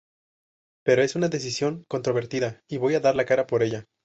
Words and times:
Pero 0.83 1.03
es 1.03 1.13
una 1.15 1.27
decisión 1.29 1.85
controvertida, 1.87 2.61
y 2.67 2.77
voy 2.77 2.95
a 2.95 3.01
dar 3.01 3.15
la 3.15 3.25
cara 3.25 3.45
por 3.45 3.61
ella. 3.61 3.85